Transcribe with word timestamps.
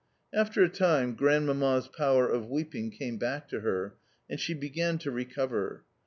After 0.33 0.63
a 0.63 0.67
time 0.67 1.13
Grandmamma's 1.13 1.87
power 1.87 2.27
of 2.27 2.47
weeping 2.47 2.89
came 2.89 3.17
back 3.17 3.47
to 3.49 3.59
her, 3.59 3.93
and 4.27 4.39
she 4.39 4.55
began 4.55 4.97
to 4.97 5.11
recover. 5.11 5.83